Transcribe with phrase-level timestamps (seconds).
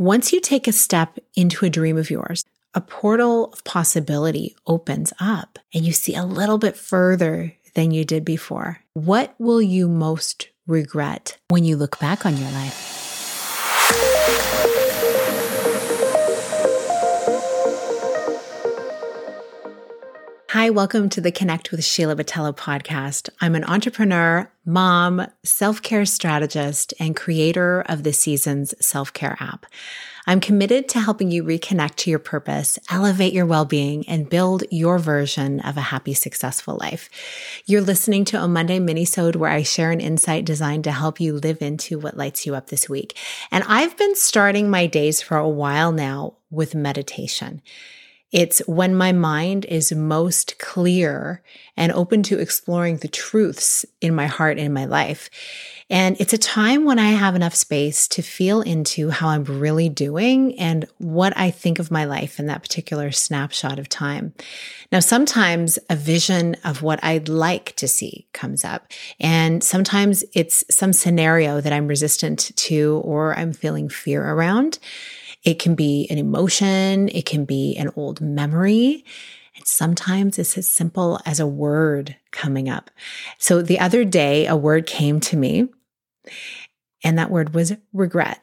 [0.00, 5.12] Once you take a step into a dream of yours, a portal of possibility opens
[5.20, 8.78] up and you see a little bit further than you did before.
[8.94, 13.09] What will you most regret when you look back on your life?
[20.60, 23.30] Hi, welcome to the Connect with Sheila Botelho podcast.
[23.40, 29.64] I'm an entrepreneur, mom, self care strategist, and creator of the Seasons self care app.
[30.26, 34.64] I'm committed to helping you reconnect to your purpose, elevate your well being, and build
[34.70, 37.08] your version of a happy, successful life.
[37.64, 41.32] You're listening to a Monday minisode where I share an insight designed to help you
[41.32, 43.16] live into what lights you up this week.
[43.50, 47.62] And I've been starting my days for a while now with meditation.
[48.32, 51.42] It's when my mind is most clear
[51.76, 55.30] and open to exploring the truths in my heart and in my life.
[55.88, 59.88] And it's a time when I have enough space to feel into how I'm really
[59.88, 64.32] doing and what I think of my life in that particular snapshot of time.
[64.92, 68.86] Now, sometimes a vision of what I'd like to see comes up.
[69.18, 74.78] And sometimes it's some scenario that I'm resistant to or I'm feeling fear around.
[75.44, 79.04] It can be an emotion, it can be an old memory.
[79.56, 82.90] And sometimes it's as simple as a word coming up.
[83.38, 85.68] So the other day, a word came to me,
[87.02, 88.42] and that word was regret.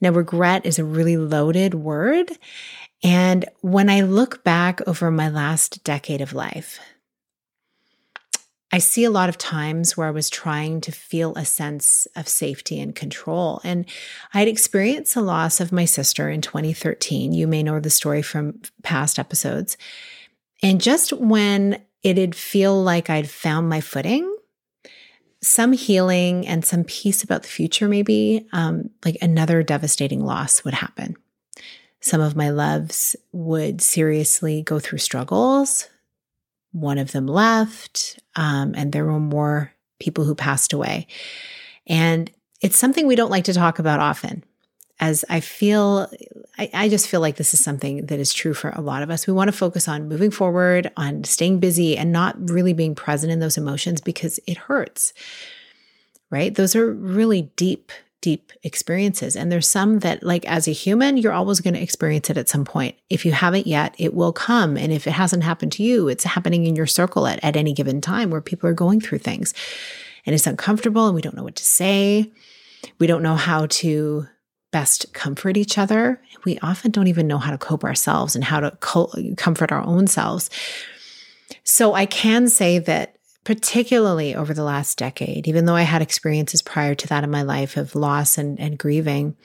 [0.00, 2.30] Now, regret is a really loaded word.
[3.02, 6.78] And when I look back over my last decade of life,
[8.74, 12.26] I see a lot of times where I was trying to feel a sense of
[12.26, 13.60] safety and control.
[13.64, 13.84] And
[14.32, 17.34] I had experienced the loss of my sister in 2013.
[17.34, 19.76] You may know the story from past episodes.
[20.62, 24.34] And just when it'd feel like I'd found my footing,
[25.42, 30.74] some healing and some peace about the future, maybe, um, like another devastating loss would
[30.74, 31.16] happen.
[32.00, 35.88] Some of my loves would seriously go through struggles
[36.72, 41.06] one of them left, um, and there were more people who passed away.
[41.86, 42.30] And
[42.60, 44.44] it's something we don't like to talk about often,
[45.00, 46.10] as I feel,
[46.58, 49.10] I, I, just feel like this is something that is true for a lot of
[49.10, 49.26] us.
[49.26, 53.32] We want to focus on moving forward, on staying busy, and not really being present
[53.32, 55.12] in those emotions because it hurts,
[56.30, 56.54] right?
[56.54, 57.90] Those are really deep
[58.22, 59.36] deep experiences.
[59.36, 62.48] And there's some that, like, as a human, you're always going to experience it at
[62.48, 62.96] some point.
[63.10, 64.78] If you haven't yet, it will come.
[64.78, 67.74] And if it hasn't happened to you, it's happening in your circle at, at any
[67.74, 69.52] given time where people are going through things.
[70.24, 72.32] And it's uncomfortable and we don't know what to say.
[72.98, 74.26] We don't know how to
[74.70, 76.20] best comfort each other.
[76.44, 79.82] We often don't even know how to cope ourselves and how to co- comfort our
[79.82, 80.48] own selves.
[81.64, 86.62] So I can say that particularly over the last decade, even though I had experiences
[86.62, 89.36] prior to that in my life of loss and, and grieving,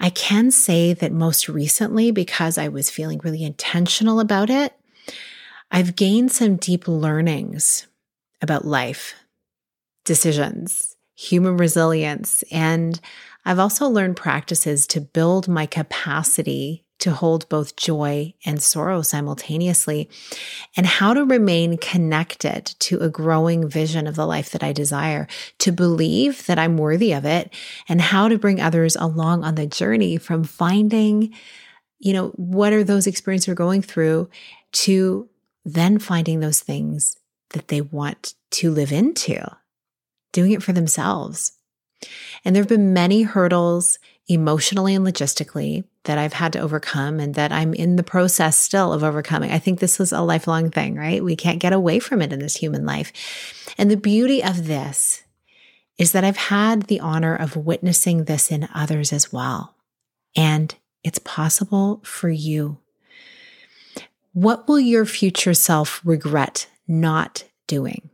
[0.00, 4.72] I can say that most recently, because I was feeling really intentional about it,
[5.70, 7.86] I've gained some deep learnings
[8.40, 9.14] about life,
[10.04, 13.00] decisions, human resilience, and
[13.44, 20.08] I've also learned practices to build my capacity to hold both joy and sorrow simultaneously,
[20.76, 25.26] and how to remain connected to a growing vision of the life that I desire,
[25.58, 27.52] to believe that I'm worthy of it,
[27.88, 31.34] and how to bring others along on the journey from finding,
[31.98, 34.30] you know, what are those experiences we're going through
[34.72, 35.28] to
[35.64, 37.16] then finding those things
[37.50, 39.44] that they want to live into,
[40.32, 41.50] doing it for themselves.
[42.44, 43.98] And there have been many hurdles
[44.28, 48.92] emotionally and logistically that I've had to overcome and that I'm in the process still
[48.92, 49.50] of overcoming.
[49.50, 51.22] I think this is a lifelong thing, right?
[51.22, 53.12] We can't get away from it in this human life.
[53.78, 55.22] And the beauty of this
[55.98, 59.76] is that I've had the honor of witnessing this in others as well.
[60.34, 60.74] And
[61.04, 62.78] it's possible for you.
[64.32, 68.10] What will your future self regret not doing?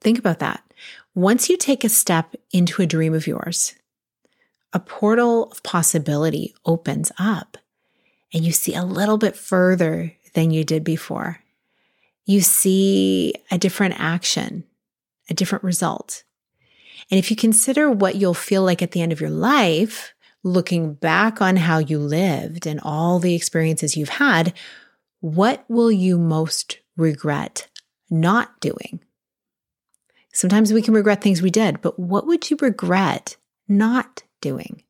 [0.00, 0.62] Think about that.
[1.14, 3.74] Once you take a step into a dream of yours,
[4.74, 7.56] a portal of possibility opens up
[8.32, 11.38] and you see a little bit further than you did before.
[12.26, 14.64] You see a different action,
[15.30, 16.24] a different result.
[17.10, 20.12] And if you consider what you'll feel like at the end of your life,
[20.42, 24.52] looking back on how you lived and all the experiences you've had,
[25.20, 27.68] what will you most regret
[28.10, 29.00] not doing?
[30.32, 33.36] Sometimes we can regret things we did, but what would you regret
[33.68, 34.82] not doing.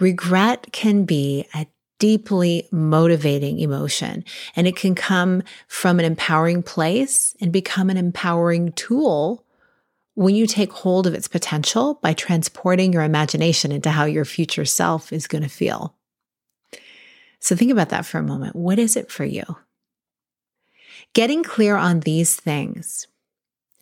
[0.00, 1.66] Regret can be a
[1.98, 4.24] deeply motivating emotion,
[4.56, 9.44] and it can come from an empowering place and become an empowering tool
[10.14, 14.64] when you take hold of its potential by transporting your imagination into how your future
[14.64, 15.94] self is going to feel.
[17.40, 18.56] So think about that for a moment.
[18.56, 19.44] What is it for you?
[21.12, 23.06] Getting clear on these things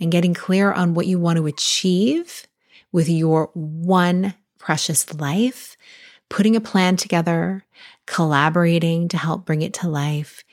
[0.00, 2.46] and getting clear on what you want to achieve
[2.90, 5.76] with your one precious life,
[6.31, 7.64] putting a plan together,
[8.06, 10.44] collaborating to help bring it to life,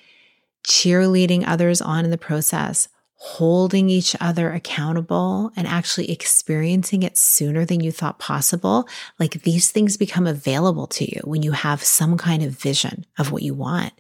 [0.68, 7.66] cheerleading others on in the process, holding each other accountable and actually experiencing it sooner
[7.66, 8.88] than you thought possible,
[9.20, 13.32] like these things become available to you when you have some kind of vision of
[13.32, 13.94] what you want.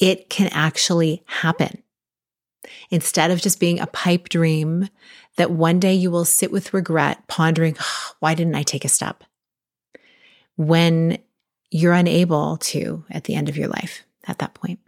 [0.00, 1.83] It can actually happen.
[2.90, 4.88] Instead of just being a pipe dream
[5.36, 7.76] that one day you will sit with regret, pondering,
[8.20, 9.24] why didn't I take a step?
[10.56, 11.18] When
[11.70, 14.78] you're unable to at the end of your life at that point.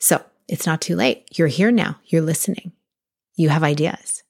[0.00, 1.28] So it's not too late.
[1.38, 2.00] You're here now.
[2.06, 2.72] You're listening.
[3.36, 4.24] You have ideas.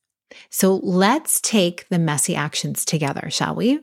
[0.51, 3.81] So let's take the messy actions together, shall we?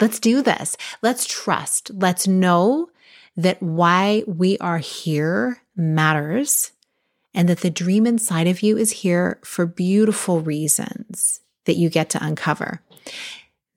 [0.00, 0.76] Let's do this.
[1.02, 1.90] Let's trust.
[1.94, 2.90] Let's know
[3.36, 6.72] that why we are here matters
[7.34, 12.10] and that the dream inside of you is here for beautiful reasons that you get
[12.10, 12.82] to uncover.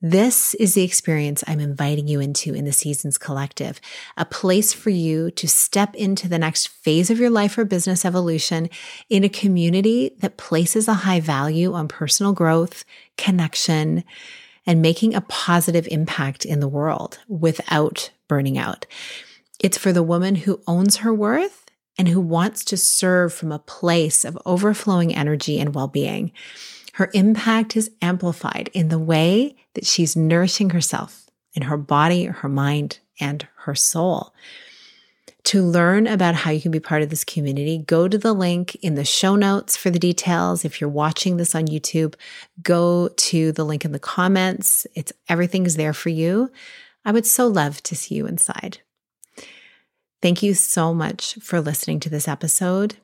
[0.06, 3.80] This is the experience I'm inviting you into in the Seasons Collective,
[4.18, 8.04] a place for you to step into the next phase of your life or business
[8.04, 8.68] evolution
[9.08, 12.84] in a community that places a high value on personal growth,
[13.16, 14.04] connection,
[14.66, 18.84] and making a positive impact in the world without burning out.
[19.58, 21.63] It's for the woman who owns her worth
[21.96, 26.32] and who wants to serve from a place of overflowing energy and well being.
[26.94, 32.48] Her impact is amplified in the way that she's nourishing herself in her body, her
[32.48, 34.32] mind, and her soul.
[35.44, 38.76] To learn about how you can be part of this community, go to the link
[38.76, 40.64] in the show notes for the details.
[40.64, 42.14] If you're watching this on YouTube,
[42.62, 44.86] go to the link in the comments.
[44.94, 46.50] It's everything is there for you.
[47.04, 48.78] I would so love to see you inside.
[50.24, 52.96] Thank you so much for listening to this episode.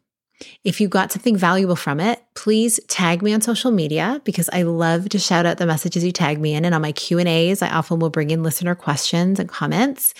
[0.65, 4.63] If you got something valuable from it, please tag me on social media because I
[4.63, 6.65] love to shout out the messages you tag me in.
[6.65, 10.15] And on my Q&As, I often will bring in listener questions and comments.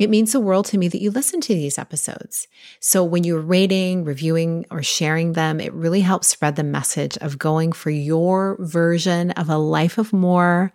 [0.00, 2.48] It means the world to me that you listen to these episodes.
[2.80, 7.38] So when you're rating, reviewing, or sharing them, it really helps spread the message of
[7.38, 10.72] going for your version of a life of more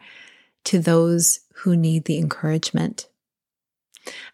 [0.64, 3.10] to those who need the encouragement.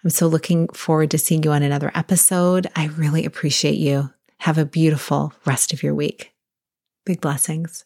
[0.03, 2.67] I'm so looking forward to seeing you on another episode.
[2.75, 4.11] I really appreciate you.
[4.39, 6.33] Have a beautiful rest of your week.
[7.05, 7.85] Big blessings.